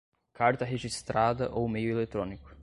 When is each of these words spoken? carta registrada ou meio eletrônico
carta 0.33 0.65
registrada 0.65 1.51
ou 1.53 1.69
meio 1.69 1.91
eletrônico 1.91 2.55